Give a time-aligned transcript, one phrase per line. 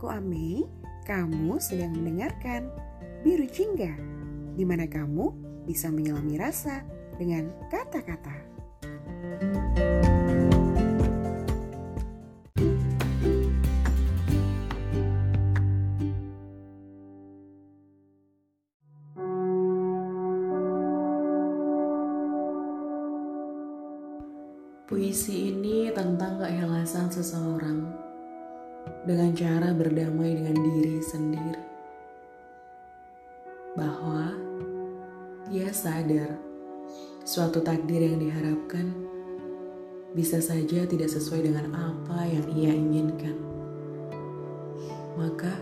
[0.00, 0.64] aku Ame.
[1.04, 2.72] Kamu sedang mendengarkan
[3.20, 3.92] Biru Jingga,
[4.56, 5.28] di mana kamu
[5.68, 6.80] bisa menyelami rasa
[7.20, 8.32] dengan kata-kata.
[24.88, 28.09] Puisi ini tentang keikhlasan seseorang
[29.04, 31.62] dengan cara berdamai dengan diri sendiri.
[33.76, 34.34] Bahwa
[35.50, 36.36] dia sadar
[37.24, 38.90] suatu takdir yang diharapkan
[40.10, 43.38] bisa saja tidak sesuai dengan apa yang ia inginkan.
[45.14, 45.52] Maka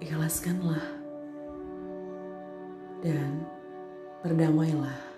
[0.00, 0.84] ikhlaskanlah
[3.04, 3.44] dan
[4.24, 5.09] berdamailah.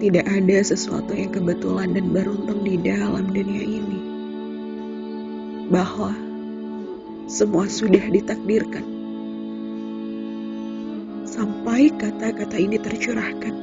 [0.00, 4.00] Tidak ada sesuatu yang kebetulan dan beruntung di dalam dunia ini.
[5.68, 6.16] Bahwa
[7.28, 8.80] semua sudah ditakdirkan.
[11.28, 13.54] Sampai kata-kata ini tercurahkan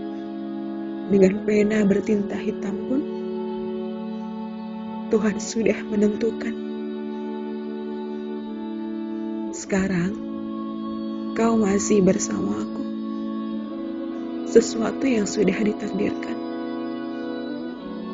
[1.10, 3.02] dengan pena bertinta hitam pun
[5.10, 6.56] Tuhan sudah menentukan.
[9.58, 10.14] Sekarang
[11.34, 12.87] kau masih bersamaku
[14.48, 16.38] sesuatu yang sudah ditakdirkan.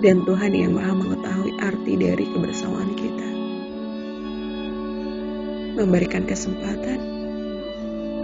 [0.02, 3.30] Dan Tuhan yang maha mengetahui arti dari kebersamaan kita.
[5.80, 7.00] Memberikan kesempatan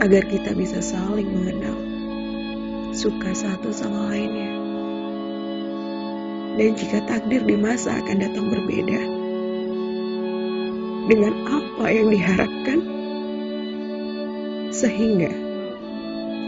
[0.02, 1.78] agar kita bisa saling mengenal,
[2.92, 4.52] suka satu sama lainnya.
[6.59, 9.02] Dan jika takdir di masa akan datang berbeda,
[11.08, 12.80] dengan apa yang diharapkan,
[14.70, 15.49] sehingga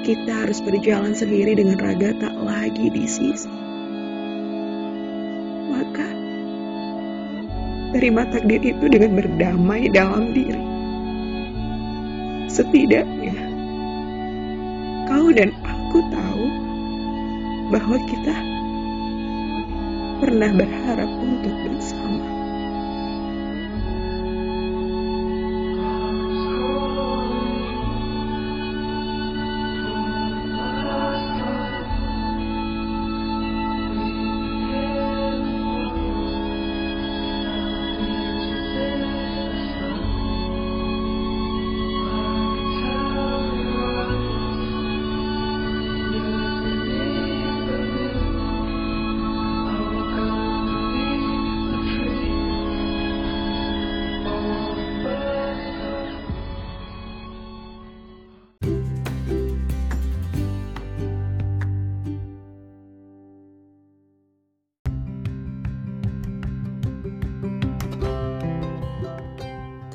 [0.01, 3.53] kita harus berjalan sendiri dengan raga tak lagi di sisi.
[5.69, 6.09] Maka,
[7.94, 10.66] terima takdir itu dengan berdamai dalam diri.
[12.50, 13.38] Setidaknya,
[15.06, 16.45] kau dan aku tahu
[17.69, 18.35] bahwa kita
[20.17, 22.41] pernah berharap untuk bersama.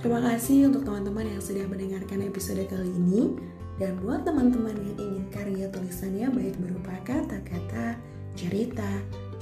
[0.07, 3.35] Terima kasih untuk teman-teman yang sudah mendengarkan episode kali ini
[3.83, 7.99] dan buat teman-teman yang ingin karya tulisannya baik berupa kata-kata,
[8.39, 8.87] cerita,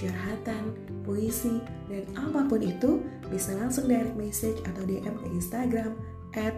[0.01, 0.73] curhatan,
[1.05, 1.61] puisi,
[1.93, 6.01] dan apa pun itu bisa langsung direct message atau DM ke Instagram
[6.33, 6.57] at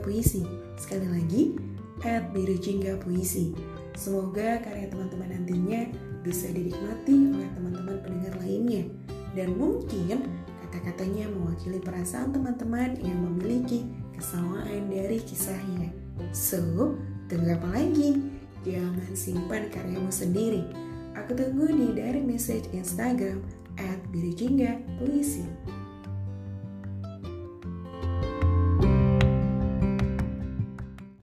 [0.00, 0.48] Puisi.
[0.80, 1.52] Sekali lagi,
[2.00, 2.32] at
[3.04, 3.52] Puisi.
[3.92, 5.92] Semoga karya teman-teman nantinya
[6.24, 8.88] bisa dinikmati oleh teman-teman pendengar lainnya.
[9.36, 10.32] Dan mungkin
[10.74, 13.86] kata-katanya mewakili perasaan teman-teman yang memiliki
[14.18, 15.94] kesamaan dari kisahnya.
[16.34, 16.98] So,
[17.30, 18.18] tunggu apa lagi?
[18.66, 20.66] Jangan simpan karyamu sendiri.
[21.14, 23.38] Aku tunggu di direct message Instagram
[23.78, 24.02] at
[24.98, 25.46] Puisi.